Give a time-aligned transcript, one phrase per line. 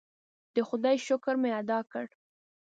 [0.55, 2.05] د خدای شکر مې ادا کړ.